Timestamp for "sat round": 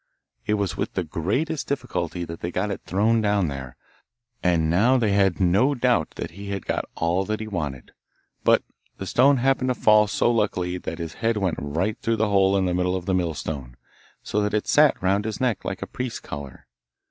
14.67-15.25